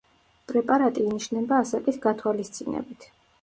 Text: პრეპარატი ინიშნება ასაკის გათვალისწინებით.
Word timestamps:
პრეპარატი 0.51 1.03
ინიშნება 1.09 1.59
ასაკის 1.65 2.01
გათვალისწინებით. 2.07 3.07